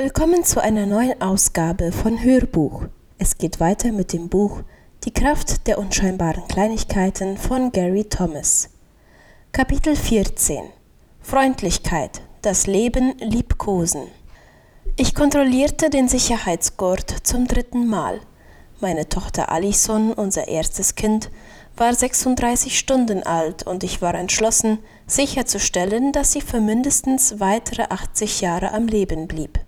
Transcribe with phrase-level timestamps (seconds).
[0.00, 2.84] Willkommen zu einer neuen Ausgabe von Hörbuch.
[3.18, 4.62] Es geht weiter mit dem Buch
[5.02, 8.70] Die Kraft der unscheinbaren Kleinigkeiten von Gary Thomas.
[9.50, 10.62] Kapitel 14
[11.20, 14.02] Freundlichkeit, das Leben liebkosen.
[14.94, 18.20] Ich kontrollierte den Sicherheitsgurt zum dritten Mal.
[18.80, 21.28] Meine Tochter Alison, unser erstes Kind,
[21.76, 24.78] war 36 Stunden alt und ich war entschlossen,
[25.08, 29.58] sicherzustellen, dass sie für mindestens weitere 80 Jahre am Leben blieb.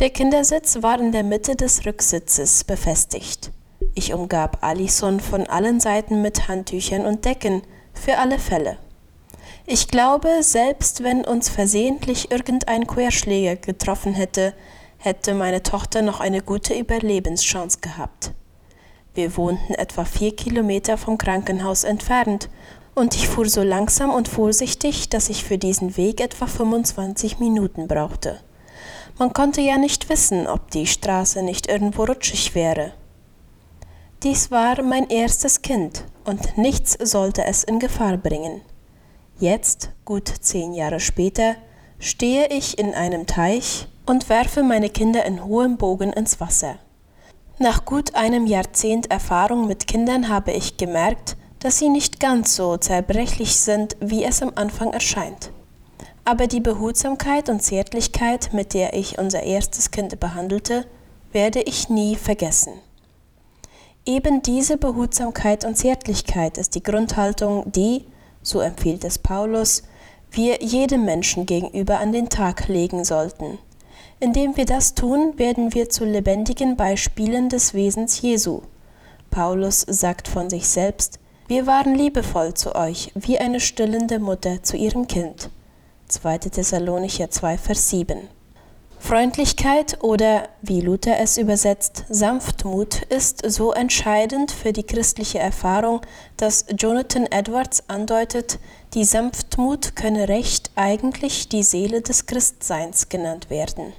[0.00, 3.50] Der Kindersitz war in der Mitte des Rücksitzes befestigt.
[3.96, 7.62] Ich umgab Alison von allen Seiten mit Handtüchern und Decken,
[7.94, 8.78] für alle Fälle.
[9.66, 14.54] Ich glaube, selbst wenn uns versehentlich irgendein Querschläger getroffen hätte,
[14.98, 18.30] hätte meine Tochter noch eine gute Überlebenschance gehabt.
[19.14, 22.48] Wir wohnten etwa vier Kilometer vom Krankenhaus entfernt,
[22.94, 27.88] und ich fuhr so langsam und vorsichtig, dass ich für diesen Weg etwa 25 Minuten
[27.88, 28.40] brauchte.
[29.18, 32.92] Man konnte ja nicht wissen, ob die Straße nicht irgendwo rutschig wäre.
[34.22, 38.60] Dies war mein erstes Kind, und nichts sollte es in Gefahr bringen.
[39.40, 41.56] Jetzt, gut zehn Jahre später,
[41.98, 46.76] stehe ich in einem Teich und werfe meine Kinder in hohem Bogen ins Wasser.
[47.58, 52.76] Nach gut einem Jahrzehnt Erfahrung mit Kindern habe ich gemerkt, dass sie nicht ganz so
[52.76, 55.50] zerbrechlich sind, wie es am Anfang erscheint
[56.28, 60.84] aber die Behutsamkeit und Zärtlichkeit, mit der ich unser erstes Kind behandelte,
[61.32, 62.74] werde ich nie vergessen.
[64.04, 68.04] Eben diese Behutsamkeit und Zärtlichkeit ist die Grundhaltung, die,
[68.42, 69.84] so empfiehlt es Paulus,
[70.30, 73.56] wir jedem Menschen gegenüber an den Tag legen sollten.
[74.20, 78.60] Indem wir das tun, werden wir zu lebendigen Beispielen des Wesens Jesu.
[79.30, 84.76] Paulus sagt von sich selbst, wir waren liebevoll zu euch, wie eine stillende Mutter zu
[84.76, 85.48] ihrem Kind.
[86.08, 86.38] 2.
[86.38, 88.28] Thessalonicher 2, Vers 7.
[88.98, 96.00] Freundlichkeit oder, wie Luther es übersetzt, Sanftmut ist so entscheidend für die christliche Erfahrung,
[96.36, 98.58] dass Jonathan Edwards andeutet,
[98.94, 103.92] die Sanftmut könne recht eigentlich die Seele des Christseins genannt werden.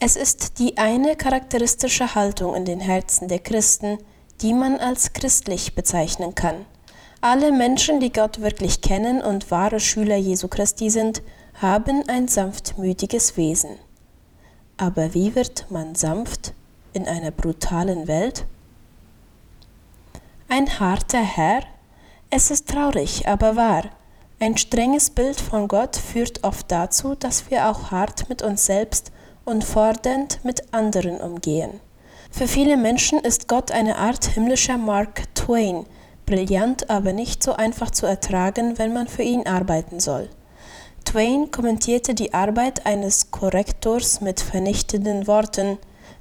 [0.00, 3.98] Es ist die eine charakteristische Haltung in den Herzen der Christen,
[4.40, 6.66] die man als christlich bezeichnen kann–
[7.20, 11.22] alle Menschen, die Gott wirklich kennen und wahre Schüler Jesu Christi sind,
[11.60, 13.76] haben ein sanftmütiges Wesen.
[14.76, 16.54] Aber wie wird man sanft
[16.92, 18.46] in einer brutalen Welt?
[20.48, 21.62] Ein harter Herr?
[22.30, 23.84] Es ist traurig, aber wahr.
[24.40, 29.10] Ein strenges Bild von Gott führt oft dazu, dass wir auch hart mit uns selbst
[29.44, 31.80] und fordernd mit anderen umgehen.
[32.30, 35.86] Für viele Menschen ist Gott eine Art himmlischer Mark Twain,
[36.28, 40.28] brillant, aber nicht so einfach zu ertragen, wenn man für ihn arbeiten soll.
[41.04, 45.78] Twain kommentierte die Arbeit eines Korrektors mit vernichtenden Worten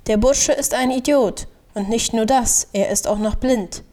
[0.08, 3.84] Der Bursche ist ein Idiot, und nicht nur das, er ist auch noch blind.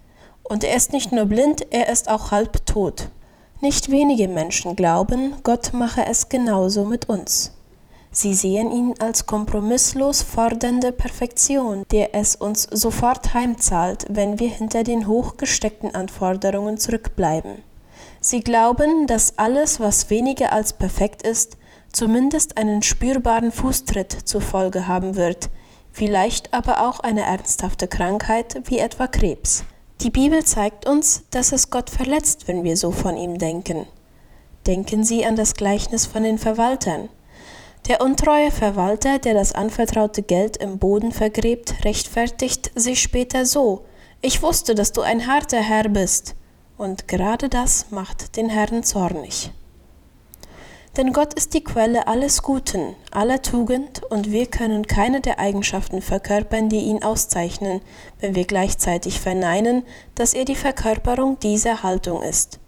[0.44, 3.08] Und er ist nicht nur blind, er ist auch halb tot.
[3.60, 7.53] Nicht wenige Menschen glauben, Gott mache es genauso mit uns.
[8.16, 14.84] Sie sehen ihn als kompromisslos fordernde Perfektion, der es uns sofort heimzahlt, wenn wir hinter
[14.84, 17.64] den hochgesteckten Anforderungen zurückbleiben.
[18.20, 21.56] Sie glauben, dass alles, was weniger als perfekt ist,
[21.90, 25.50] zumindest einen spürbaren Fußtritt zur Folge haben wird,
[25.90, 29.64] vielleicht aber auch eine ernsthafte Krankheit wie etwa Krebs.
[30.02, 33.86] Die Bibel zeigt uns, dass es Gott verletzt, wenn wir so von ihm denken.
[34.68, 37.08] Denken Sie an das Gleichnis von den Verwaltern.
[37.88, 43.84] Der untreue Verwalter, der das anvertraute Geld im Boden vergräbt, rechtfertigt sich später so
[44.22, 46.34] Ich wusste, dass du ein harter Herr bist.
[46.78, 49.50] Und gerade das macht den Herrn zornig.
[50.96, 56.00] Denn Gott ist die Quelle alles Guten, aller Tugend, und wir können keine der Eigenschaften
[56.00, 57.82] verkörpern, die ihn auszeichnen,
[58.20, 59.82] wenn wir gleichzeitig verneinen,
[60.14, 62.60] dass er die Verkörperung dieser Haltung ist.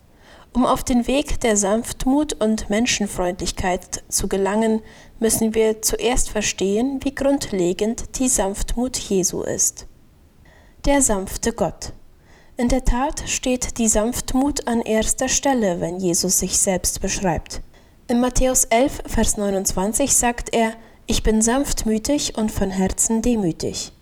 [0.57, 4.81] Um auf den Weg der Sanftmut und Menschenfreundlichkeit zu gelangen,
[5.21, 9.87] müssen wir zuerst verstehen, wie grundlegend die Sanftmut Jesu ist.
[10.87, 11.93] Der sanfte Gott.
[12.57, 17.61] In der Tat steht die Sanftmut an erster Stelle, wenn Jesus sich selbst beschreibt.
[18.09, 20.73] In Matthäus 11, Vers 29 sagt er,
[21.07, 23.93] Ich bin sanftmütig und von Herzen demütig.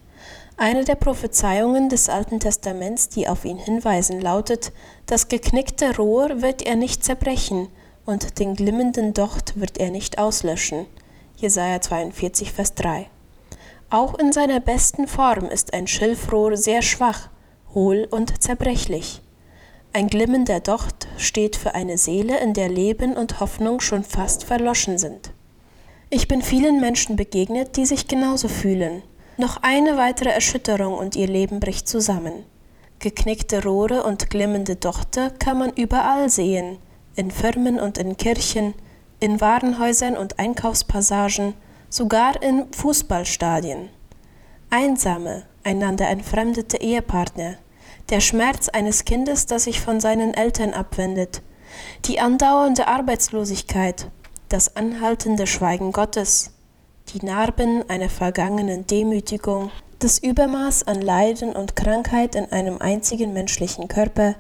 [0.56, 4.73] Eine der Prophezeiungen des Alten Testaments, die auf ihn hinweisen, lautet,
[5.06, 7.69] das geknickte Rohr wird er nicht zerbrechen
[8.06, 10.87] und den glimmenden Docht wird er nicht auslöschen.
[11.37, 13.06] Jesaja 42, Vers 3.
[13.91, 17.31] Auch in seiner besten Form ist ein Schilfrohr sehr schwach,
[17.75, 19.23] hohl und zerbrechlich.
[19.93, 24.99] Ein glimmender Docht steht für eine Seele, in der Leben und Hoffnung schon fast verloschen
[24.99, 25.33] sind.
[26.11, 29.03] Ich bin vielen Menschen begegnet, die sich genauso fühlen.
[29.36, 32.44] Noch eine weitere Erschütterung und ihr Leben bricht zusammen.
[33.00, 36.78] Geknickte Rohre und glimmende Dochte kann man überall sehen,
[37.16, 38.75] in Firmen und in Kirchen,
[39.19, 41.54] in Warenhäusern und Einkaufspassagen,
[41.90, 43.88] sogar in Fußballstadien.
[44.70, 47.56] Einsame, einander entfremdete Ehepartner,
[48.10, 51.42] der Schmerz eines Kindes, das sich von seinen Eltern abwendet,
[52.04, 54.10] die andauernde Arbeitslosigkeit,
[54.48, 56.54] das anhaltende Schweigen Gottes,
[57.12, 63.89] die Narben einer vergangenen Demütigung, das Übermaß an Leiden und Krankheit in einem einzigen menschlichen
[63.89, 64.35] Körper,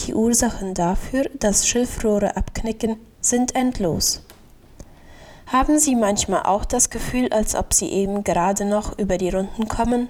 [0.00, 4.22] die Ursachen dafür, dass Schilfrohre abknicken, sind endlos.
[5.46, 9.68] Haben Sie manchmal auch das Gefühl, als ob Sie eben gerade noch über die Runden
[9.68, 10.08] kommen?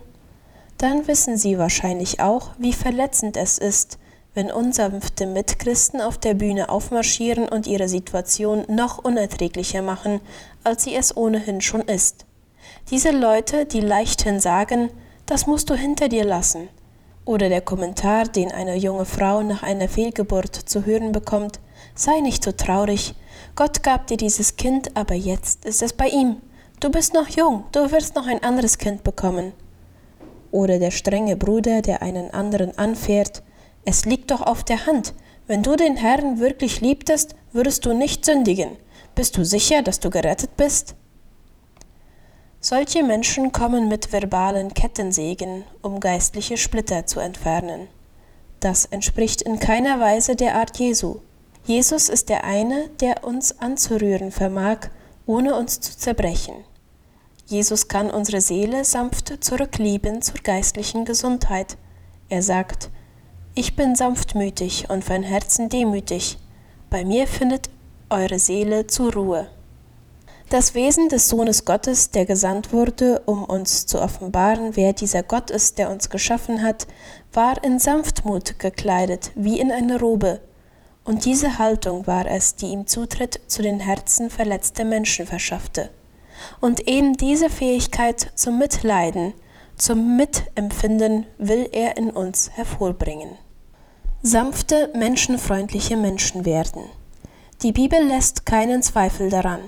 [0.78, 3.98] Dann wissen Sie wahrscheinlich auch, wie verletzend es ist,
[4.36, 10.20] wenn unsanfte Mitchristen auf der Bühne aufmarschieren und ihre Situation noch unerträglicher machen,
[10.62, 12.26] als sie es ohnehin schon ist.
[12.90, 14.90] Diese Leute, die leichthin sagen,
[15.24, 16.68] das musst du hinter dir lassen.
[17.24, 21.58] Oder der Kommentar, den eine junge Frau nach einer Fehlgeburt zu hören bekommt,
[21.94, 23.14] sei nicht so traurig,
[23.54, 26.36] Gott gab dir dieses Kind, aber jetzt ist es bei ihm.
[26.78, 29.54] Du bist noch jung, du wirst noch ein anderes Kind bekommen.
[30.50, 33.42] Oder der strenge Bruder, der einen anderen anfährt,
[33.86, 35.14] es liegt doch auf der Hand.
[35.46, 38.76] Wenn du den Herrn wirklich liebtest, würdest du nicht sündigen.
[39.14, 40.96] Bist du sicher, dass du gerettet bist?
[42.60, 47.86] Solche Menschen kommen mit verbalen Kettensägen, um geistliche Splitter zu entfernen.
[48.58, 51.20] Das entspricht in keiner Weise der Art Jesu.
[51.64, 54.88] Jesus ist der eine, der uns anzurühren vermag,
[55.26, 56.56] ohne uns zu zerbrechen.
[57.46, 61.76] Jesus kann unsere Seele sanft zurücklieben zur geistlichen Gesundheit.
[62.28, 62.90] Er sagt,
[63.58, 66.36] ich bin sanftmütig und von Herzen demütig.
[66.90, 67.70] Bei mir findet
[68.10, 69.48] eure Seele zur Ruhe.
[70.50, 75.50] Das Wesen des Sohnes Gottes, der gesandt wurde, um uns zu offenbaren, wer dieser Gott
[75.50, 76.86] ist, der uns geschaffen hat,
[77.32, 80.40] war in Sanftmut gekleidet, wie in eine Robe.
[81.04, 85.88] Und diese Haltung war es, die ihm Zutritt zu den Herzen verletzter Menschen verschaffte.
[86.60, 89.32] Und eben diese Fähigkeit zum Mitleiden,
[89.78, 93.38] zum Mitempfinden will er in uns hervorbringen
[94.22, 96.82] sanfte, menschenfreundliche Menschen werden.
[97.62, 99.60] Die Bibel lässt keinen Zweifel daran.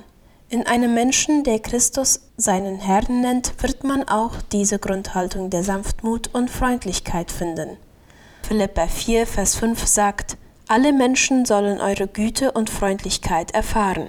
[0.51, 6.31] In einem Menschen, der Christus seinen Herrn nennt, wird man auch diese Grundhaltung der Sanftmut
[6.33, 7.77] und Freundlichkeit finden.
[8.43, 14.09] Philippa 4, Vers 5 sagt, alle Menschen sollen eure Güte und Freundlichkeit erfahren.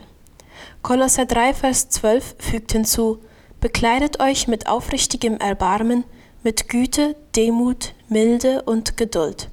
[0.81, 3.19] Kolosser 3, Vers 12 fügt hinzu,
[3.59, 6.05] bekleidet euch mit aufrichtigem Erbarmen,
[6.43, 9.49] mit Güte, Demut, Milde und Geduld.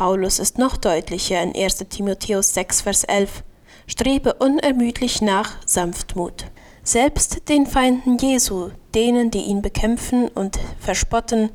[0.00, 3.44] Paulus ist noch deutlicher in 1 Timotheus 6, Vers 11.
[3.86, 6.46] Strebe unermüdlich nach Sanftmut.
[6.82, 11.50] Selbst den Feinden Jesu, denen, die ihn bekämpfen und verspotten,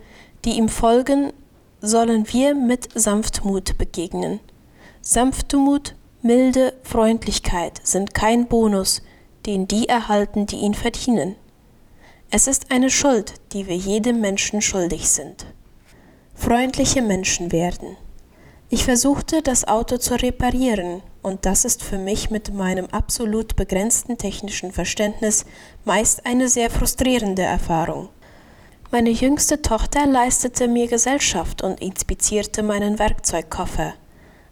[0.46, 1.34] die ihm folgen,
[1.82, 4.40] sollen wir mit Sanftmut begegnen.
[5.02, 9.02] Sanftmut, Milde, Freundlichkeit sind kein Bonus,
[9.48, 11.36] den die erhalten, die ihn verdienen.
[12.30, 15.48] Es ist eine Schuld, die wir jedem Menschen schuldig sind.
[16.36, 17.98] Freundliche Menschen werden.
[18.70, 24.18] Ich versuchte, das Auto zu reparieren, und das ist für mich mit meinem absolut begrenzten
[24.18, 25.46] technischen Verständnis
[25.84, 28.10] meist eine sehr frustrierende Erfahrung.
[28.90, 33.94] Meine jüngste Tochter leistete mir Gesellschaft und inspizierte meinen Werkzeugkoffer.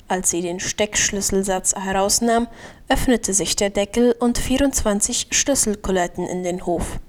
[0.07, 2.47] Als sie den Steckschlüsselsatz herausnahm,
[2.89, 6.99] öffnete sich der Deckel und 24 Schlüsselkuletten in den Hof.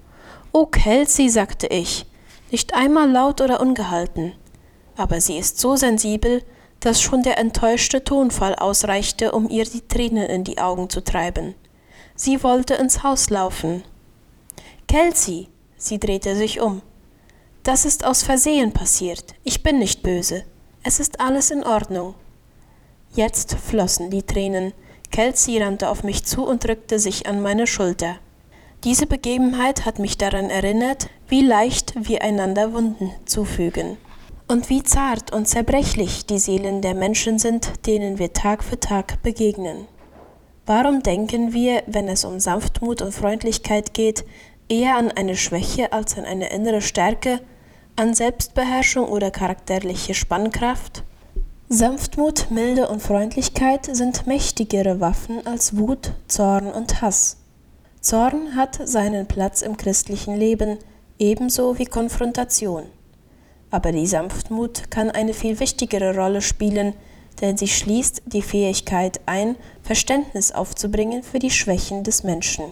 [0.52, 2.06] Oh, Kelsey, sagte ich,
[2.50, 4.32] nicht einmal laut oder ungehalten.
[4.96, 6.42] Aber sie ist so sensibel,
[6.84, 11.54] dass schon der enttäuschte Tonfall ausreichte, um ihr die Tränen in die Augen zu treiben.
[12.14, 13.82] Sie wollte ins Haus laufen.
[14.86, 15.48] Kelsey,
[15.78, 16.82] sie drehte sich um.
[17.62, 19.34] Das ist aus Versehen passiert.
[19.44, 20.44] Ich bin nicht böse.
[20.82, 22.14] Es ist alles in Ordnung.
[23.14, 24.74] Jetzt flossen die Tränen.
[25.10, 28.16] Kelsey rannte auf mich zu und drückte sich an meine Schulter.
[28.84, 33.96] Diese Begebenheit hat mich daran erinnert, wie leicht wir einander Wunden zufügen
[34.46, 39.22] und wie zart und zerbrechlich die Seelen der Menschen sind, denen wir Tag für Tag
[39.22, 39.86] begegnen.
[40.66, 44.24] Warum denken wir, wenn es um Sanftmut und Freundlichkeit geht,
[44.68, 47.40] eher an eine Schwäche als an eine innere Stärke,
[47.96, 51.04] an Selbstbeherrschung oder charakterliche Spannkraft?
[51.68, 57.38] Sanftmut, Milde und Freundlichkeit sind mächtigere Waffen als Wut, Zorn und Hass.
[58.00, 60.78] Zorn hat seinen Platz im christlichen Leben,
[61.18, 62.84] ebenso wie Konfrontation
[63.74, 66.94] aber die Sanftmut kann eine viel wichtigere Rolle spielen,
[67.40, 72.66] denn sie schließt die Fähigkeit ein, Verständnis aufzubringen für die Schwächen des Menschen.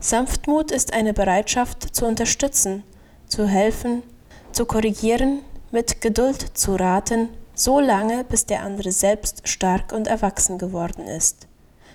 [0.00, 2.84] Sanftmut ist eine Bereitschaft zu unterstützen,
[3.26, 4.02] zu helfen,
[4.50, 5.40] zu korrigieren,
[5.70, 11.48] mit Geduld zu raten, so lange, bis der andere selbst stark und erwachsen geworden ist.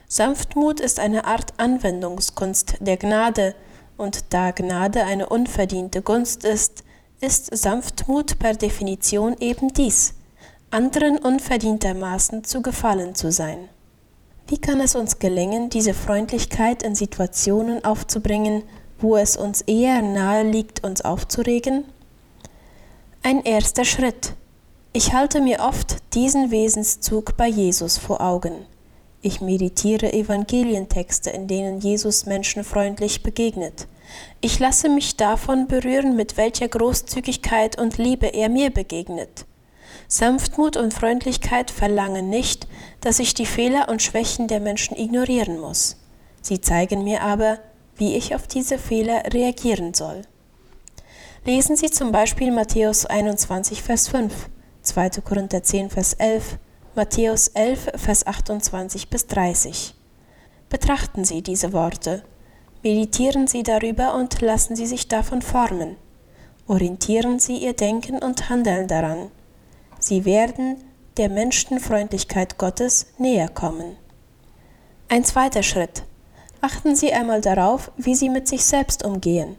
[0.08, 3.56] Sanftmut ist eine Art Anwendungskunst der Gnade,
[3.98, 6.84] und da Gnade eine unverdiente Gunst ist,
[7.22, 10.14] ist Sanftmut per Definition eben dies,
[10.72, 13.68] anderen unverdientermaßen zu gefallen zu sein.
[14.48, 18.64] Wie kann es uns gelingen, diese Freundlichkeit in Situationen aufzubringen,
[19.00, 21.84] wo es uns eher nahe liegt, uns aufzuregen?
[23.22, 24.34] Ein erster Schritt.
[24.94, 28.66] Ich halte mir oft diesen Wesenszug bei Jesus vor Augen.
[29.22, 33.88] Ich meditiere Evangelientexte, in denen Jesus menschenfreundlich begegnet.
[34.42, 39.46] Ich lasse mich davon berühren, mit welcher Großzügigkeit und Liebe er mir begegnet.
[40.08, 42.68] Sanftmut und Freundlichkeit verlangen nicht,
[43.02, 45.98] dass ich die Fehler und Schwächen der Menschen ignorieren muss.
[46.42, 47.60] Sie zeigen mir aber,
[47.96, 50.24] wie ich auf diese Fehler reagieren soll.
[51.46, 54.50] Lesen Sie zum Beispiel Matthäus 21, Vers 5,
[54.82, 55.10] 2.
[55.24, 56.58] Korinther 10, Vers 11,
[56.96, 59.96] Matthäus 11, Vers 28 bis 30.
[60.70, 62.24] Betrachten Sie diese Worte,
[62.84, 65.98] meditieren Sie darüber und lassen Sie sich davon formen.
[66.68, 69.32] Orientieren Sie Ihr Denken und Handeln daran.
[70.00, 70.78] Sie werden
[71.18, 73.98] der Menschenfreundlichkeit Gottes näher kommen.
[75.10, 76.04] Ein zweiter Schritt.
[76.62, 79.56] Achten Sie einmal darauf, wie Sie mit sich selbst umgehen.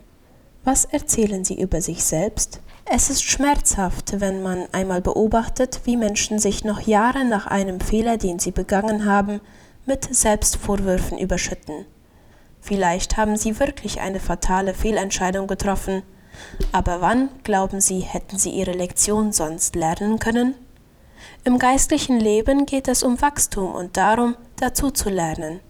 [0.65, 2.61] Was erzählen Sie über sich selbst?
[2.93, 8.17] Es ist schmerzhaft, wenn man einmal beobachtet, wie Menschen sich noch Jahre nach einem Fehler,
[8.17, 9.41] den sie begangen haben,
[9.87, 11.87] mit Selbstvorwürfen überschütten.
[12.61, 16.03] Vielleicht haben sie wirklich eine fatale Fehlentscheidung getroffen,
[16.73, 20.55] aber wann, glauben Sie, hätten sie ihre Lektion sonst lernen können?
[21.45, 25.61] Im geistlichen Leben geht es um Wachstum und darum, dazu zu lernen.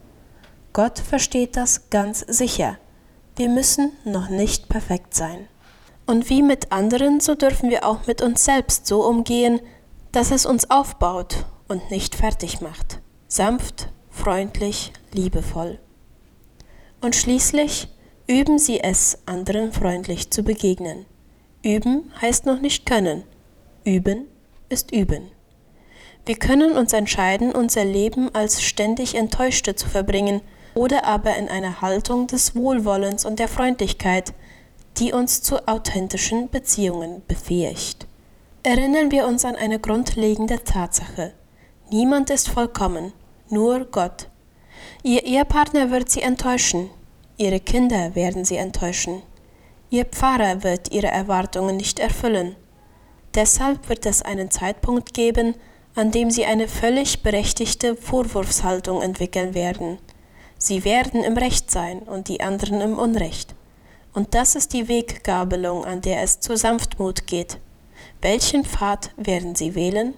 [0.73, 2.79] Gott versteht das ganz sicher.
[3.37, 5.49] Wir müssen noch nicht perfekt sein.
[6.07, 9.61] Und wie mit anderen, so dürfen wir auch mit uns selbst so umgehen,
[10.13, 13.01] dass es uns aufbaut und nicht fertig macht.
[13.29, 15.79] Sanft, freundlich, liebevoll.
[17.00, 17.88] Und schließlich
[18.26, 21.07] üben Sie es, anderen freundlich zu begegnen.
[21.62, 23.25] Üben heißt noch nicht können.
[23.85, 24.26] Üben
[24.69, 25.30] ist üben.
[26.26, 30.42] Wir können uns entscheiden, unser Leben als ständig Enttäuschte zu verbringen
[30.75, 34.35] oder aber in einer Haltung des Wohlwollens und der Freundlichkeit,
[34.99, 38.07] die uns zu authentischen Beziehungen befähigt.
[38.62, 41.33] Erinnern wir uns an eine grundlegende Tatsache.
[41.90, 43.12] Niemand ist vollkommen,
[43.49, 44.28] nur Gott.
[45.02, 46.90] Ihr Ehepartner wird sie enttäuschen,
[47.38, 49.23] ihre Kinder werden sie enttäuschen,
[49.88, 52.54] ihr Pfarrer wird ihre Erwartungen nicht erfüllen.
[53.35, 55.54] Deshalb wird es einen Zeitpunkt geben,
[55.95, 59.99] an dem sie eine völlig berechtigte Vorwurfshaltung entwickeln werden.
[60.59, 63.54] Sie werden im Recht sein und die anderen im Unrecht.
[64.12, 67.59] Und das ist die Weggabelung, an der es zur Sanftmut geht.
[68.21, 70.12] Welchen Pfad werden Sie wählen?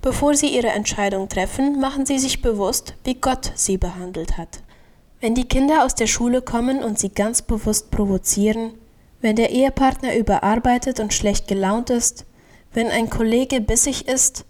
[0.00, 4.60] Bevor Sie Ihre Entscheidung treffen, machen Sie sich bewusst, wie Gott Sie behandelt hat.
[5.20, 8.74] Wenn die Kinder aus der Schule kommen und Sie ganz bewusst provozieren,
[9.20, 12.24] wenn der Ehepartner überarbeitet und schlecht gelaunt ist,
[12.72, 14.44] wenn ein Kollege bissig ist,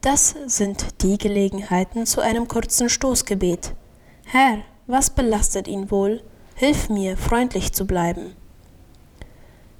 [0.00, 3.74] das sind die Gelegenheiten zu einem kurzen Stoßgebet.
[4.26, 6.22] Herr, was belastet ihn wohl?
[6.56, 8.34] Hilf mir, freundlich zu bleiben.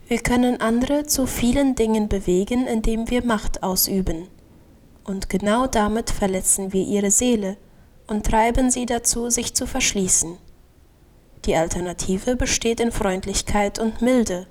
[0.06, 4.28] Wir können andere zu vielen Dingen bewegen, indem wir Macht ausüben.
[5.08, 7.56] Und genau damit verletzen wir ihre Seele
[8.06, 10.36] und treiben sie dazu, sich zu verschließen.
[11.46, 14.46] Die Alternative besteht in Freundlichkeit und Milde.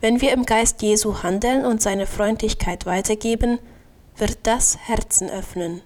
[0.00, 3.58] Wenn wir im Geist Jesu handeln und seine Freundlichkeit weitergeben,
[4.16, 5.82] wird das Herzen öffnen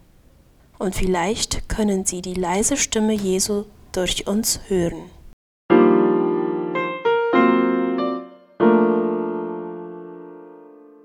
[0.78, 5.10] und vielleicht können Sie die leise Stimme Jesu durch uns hören.